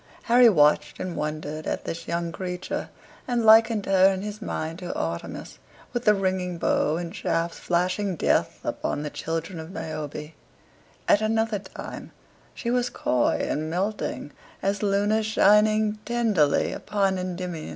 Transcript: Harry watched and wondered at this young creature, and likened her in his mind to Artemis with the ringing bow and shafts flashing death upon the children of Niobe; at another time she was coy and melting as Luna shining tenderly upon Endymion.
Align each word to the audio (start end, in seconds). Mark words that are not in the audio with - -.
Harry 0.23 0.49
watched 0.49 0.99
and 0.99 1.15
wondered 1.15 1.67
at 1.67 1.85
this 1.85 2.07
young 2.07 2.31
creature, 2.31 2.89
and 3.27 3.45
likened 3.45 3.85
her 3.85 4.11
in 4.11 4.23
his 4.23 4.41
mind 4.41 4.79
to 4.79 4.91
Artemis 4.95 5.59
with 5.93 6.05
the 6.05 6.15
ringing 6.15 6.57
bow 6.57 6.97
and 6.97 7.15
shafts 7.15 7.59
flashing 7.59 8.15
death 8.15 8.59
upon 8.63 9.03
the 9.03 9.11
children 9.11 9.59
of 9.59 9.69
Niobe; 9.71 10.31
at 11.07 11.21
another 11.21 11.59
time 11.59 12.11
she 12.55 12.71
was 12.71 12.89
coy 12.89 13.45
and 13.47 13.69
melting 13.69 14.31
as 14.63 14.81
Luna 14.81 15.21
shining 15.21 15.99
tenderly 16.03 16.73
upon 16.73 17.19
Endymion. 17.19 17.69